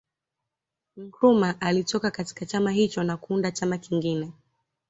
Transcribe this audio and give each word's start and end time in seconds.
Nkrumah 0.97 1.55
alitoka 1.61 2.11
katika 2.11 2.45
chama 2.45 2.71
hicho 2.71 3.03
na 3.03 3.17
kuuunda 3.17 3.51
chama 3.51 3.77
kingine 3.77 4.33